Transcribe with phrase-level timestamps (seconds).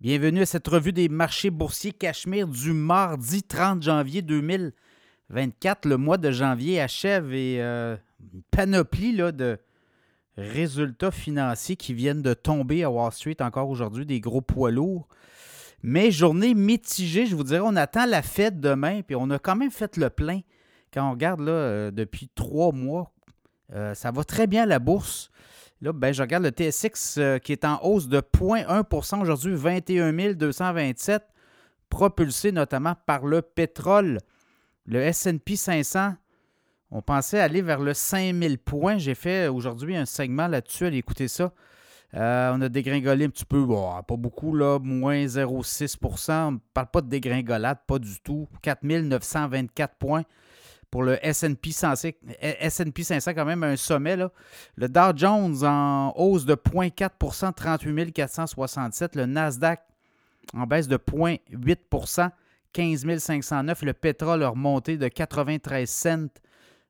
[0.00, 5.86] Bienvenue à cette revue des marchés boursiers Cachemire du mardi 30 janvier 2024.
[5.86, 9.56] Le mois de janvier achève et euh, une panoplie là, de
[10.36, 15.08] résultats financiers qui viennent de tomber à Wall Street encore aujourd'hui, des gros poids lourds.
[15.82, 19.56] Mais journée mitigée, je vous dirais, on attend la fête demain, puis on a quand
[19.56, 20.40] même fait le plein.
[20.92, 23.12] Quand on regarde là, euh, depuis trois mois,
[23.72, 25.30] euh, ça va très bien la bourse.
[25.84, 30.32] Là, ben, je regarde le TSX euh, qui est en hausse de 0,1% aujourd'hui, 21
[30.32, 31.22] 227,
[31.90, 34.18] propulsé notamment par le pétrole.
[34.86, 36.14] Le SP 500,
[36.90, 38.96] on pensait aller vers le 5000 points.
[38.96, 40.86] J'ai fait aujourd'hui un segment là-dessus.
[40.86, 41.52] Allez écouter ça.
[42.14, 45.98] Euh, on a dégringolé un petit peu, pas beaucoup, là, moins 0,6
[46.30, 48.48] On ne parle pas de dégringolade, pas du tout.
[48.62, 50.22] 4924 points
[50.94, 54.14] pour le S&P 500, quand même un sommet.
[54.14, 54.30] Là.
[54.76, 59.16] Le Dow Jones en hausse de 0,4% 38 467.
[59.16, 59.80] Le Nasdaq
[60.52, 62.30] en baisse de 0,8%
[62.72, 63.82] 15 509.
[63.82, 66.28] Le pétrole a remonté de 93 cents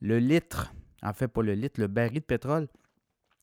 [0.00, 0.72] le litre.
[1.02, 2.68] En fait, pas le litre, le baril de pétrole.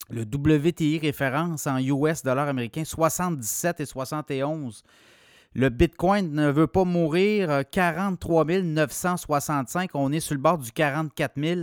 [0.08, 4.84] Le WTI référence en US dollar américain 77 et 71.
[5.56, 7.62] Le Bitcoin ne veut pas mourir.
[7.70, 9.90] 43 euh, 965.
[9.94, 11.60] On est sur le bord du 44 000.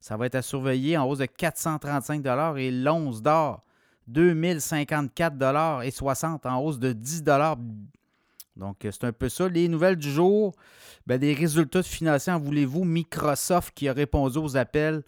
[0.00, 2.24] Ça va être à surveiller en hausse de 435
[2.56, 3.62] et l'once d'or,
[4.08, 7.24] 2054 et 60 en hausse de 10
[8.56, 9.50] Donc, euh, c'est un peu ça.
[9.50, 10.54] Les nouvelles du jour,
[11.06, 12.84] ben, des résultats financiers, en voulez-vous?
[12.84, 15.02] Microsoft qui a répondu aux appels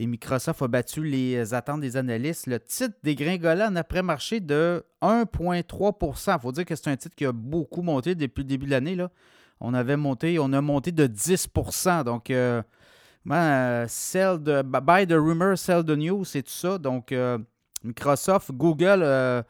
[0.00, 2.46] et Microsoft a battu les attentes des analystes.
[2.46, 7.26] Le titre dégringola en après-marché de 1,3% Il faut dire que c'est un titre qui
[7.26, 8.96] a beaucoup monté depuis le début de l'année.
[9.60, 12.62] On avait monté, on a monté de 10% Donc, euh,
[13.88, 16.78] sell the, buy the rumor, sell the news, c'est tout ça.
[16.78, 17.36] Donc, euh,
[17.82, 19.42] Microsoft, Google, euh,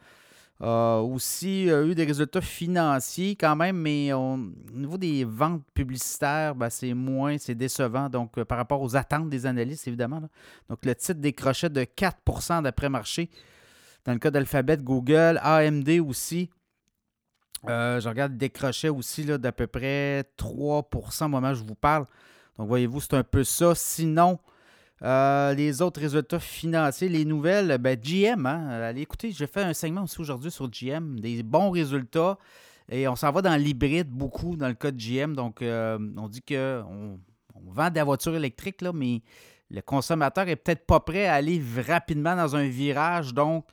[0.61, 4.37] a aussi eu des résultats financiers quand même, mais au
[4.73, 8.09] niveau des ventes publicitaires, ben, c'est moins, c'est décevant.
[8.09, 10.21] Donc, euh, par rapport aux attentes des analystes, évidemment.
[10.69, 13.29] Donc, le titre décrochait de 4% d'après-marché.
[14.05, 16.49] Dans le cas d'Alphabet, Google, AMD aussi.
[17.67, 22.05] Euh, je regarde, décrochait aussi d'à peu près 3% au moment où je vous parle.
[22.57, 23.75] Donc, voyez-vous, c'est un peu ça.
[23.75, 24.39] Sinon,
[25.03, 29.73] euh, les autres résultats financiers, les nouvelles, ben, GM, hein, allez écoutez, j'ai fait un
[29.73, 32.37] segment aussi aujourd'hui sur GM, des bons résultats.
[32.91, 35.35] Et on s'en va dans l'hybride beaucoup dans le cas de GM.
[35.35, 37.19] Donc, euh, on dit qu'on
[37.55, 39.21] on vend des voitures électriques, là, mais
[39.69, 43.33] le consommateur est peut-être pas prêt à aller rapidement dans un virage.
[43.33, 43.65] Donc,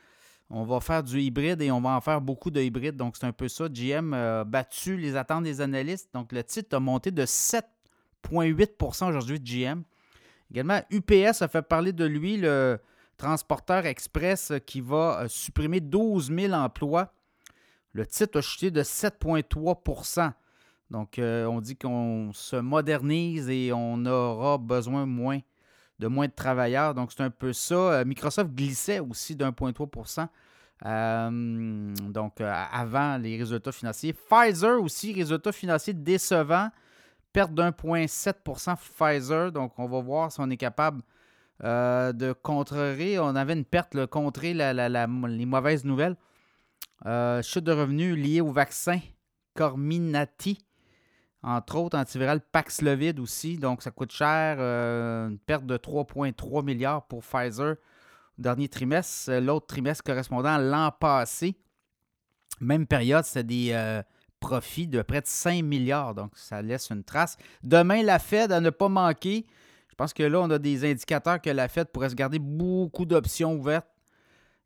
[0.51, 2.97] on va faire du hybride et on va en faire beaucoup de hybrides.
[2.97, 3.69] Donc, c'est un peu ça.
[3.69, 6.11] GM a battu les attentes des analystes.
[6.13, 9.83] Donc, le titre a monté de 7,8% aujourd'hui de GM.
[10.51, 12.79] Également, UPS a fait parler de lui, le
[13.17, 17.13] transporteur express qui va euh, supprimer 12 000 emplois.
[17.93, 20.33] Le titre a chuté de 7,3%
[20.91, 25.41] Donc, euh, on dit qu'on se modernise et on aura besoin moins
[25.99, 26.95] de moins de travailleurs.
[26.95, 27.75] Donc, c'est un peu ça.
[27.75, 30.29] Euh, Microsoft glissait aussi d'1,3
[32.13, 34.13] donc, avant les résultats financiers.
[34.13, 36.69] Pfizer aussi, résultats financiers décevants
[37.37, 39.53] perte d'1,7 Pfizer.
[39.53, 41.03] Donc, on va voir si on est capable
[41.65, 43.19] euh, de contrer.
[43.19, 46.17] On avait une perte, le contrer les mauvaises nouvelles.
[47.05, 49.01] Euh, chute de revenus liée au vaccin
[49.55, 50.57] Corminati,
[51.43, 53.59] entre autres antiviral Paxlovid aussi.
[53.59, 54.57] Donc, ça coûte cher.
[54.59, 57.77] Euh, une perte de 3,3 milliards pour Pfizer
[58.39, 59.31] au dernier trimestre.
[59.43, 61.55] L'autre trimestre correspondant à l'an passé.
[62.63, 64.03] Même période, c'était des
[64.47, 66.15] profit de près de 5 milliards.
[66.15, 67.37] Donc, ça laisse une trace.
[67.65, 69.45] Demain, la Fed à ne pas manquer.
[69.89, 73.05] Je pense que là, on a des indicateurs que la Fed pourrait se garder beaucoup
[73.05, 73.89] d'options ouvertes.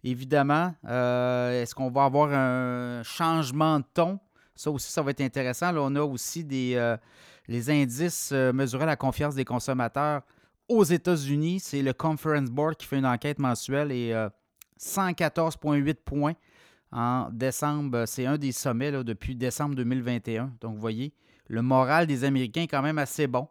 [0.04, 4.18] Évidemment, euh, est-ce qu'on va avoir un changement de ton?
[4.54, 5.72] Ça aussi, ça va être intéressant.
[5.72, 6.98] Là, on a aussi des, euh,
[7.48, 10.20] les indices euh, mesurant la confiance des consommateurs
[10.68, 11.60] aux États-Unis.
[11.60, 14.12] C'est le Conference Board qui fait une enquête mensuelle et
[14.78, 16.34] 114,8 points
[16.92, 18.04] en décembre.
[18.06, 20.52] C'est un des sommets depuis décembre 2021.
[20.60, 21.12] Donc, vous voyez,
[21.48, 23.48] le moral des Américains est quand même assez bon.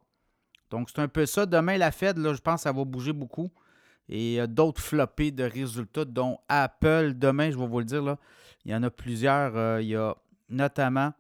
[0.70, 1.46] Donc, c'est un peu ça.
[1.46, 3.50] Demain, la Fed, là, je pense ça va bouger beaucoup.
[4.08, 7.14] Et d'autres floppés de résultats, dont Apple.
[7.16, 8.18] Demain, je vais vous le dire, là,
[8.66, 9.56] il y en a plusieurs.
[9.56, 10.16] Euh, il y a
[10.50, 11.14] notamment.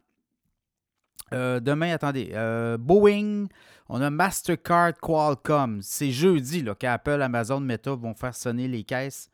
[1.34, 3.48] Euh, demain, attendez, euh, Boeing,
[3.88, 5.82] on a Mastercard, Qualcomm.
[5.82, 9.30] C'est jeudi qu'Apple, Amazon, Meta vont faire sonner les caisses.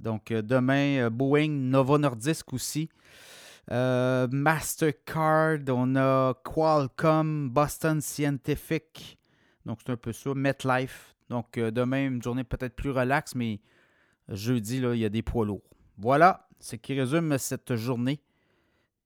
[0.00, 2.88] Donc, euh, demain, euh, Boeing, Novo Nordisk aussi.
[3.70, 9.18] Euh, Mastercard, on a Qualcomm, Boston Scientific.
[9.66, 10.34] Donc, c'est un peu ça.
[10.34, 11.14] MetLife.
[11.28, 13.60] Donc, demain, une journée peut-être plus relaxe, mais
[14.28, 15.62] jeudi, là, il y a des poids lourds.
[15.96, 18.20] Voilà, ce qui résume cette journée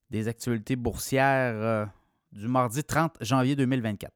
[0.08, 1.90] des actualités boursières
[2.32, 4.10] du mardi 30 janvier 2024.